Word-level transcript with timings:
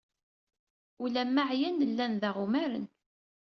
Ula 1.03 1.23
ma 1.33 1.43
ɛyan, 1.51 1.77
llan 1.91 2.13
daɣ 2.21 2.35
umaren. 2.45 2.85